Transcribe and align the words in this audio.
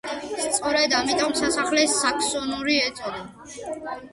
სწორედ 0.53 0.95
ამიტომ 0.99 1.35
სასახლეს 1.41 1.99
საქსონური 2.07 2.79
ეწოდა. 2.87 3.97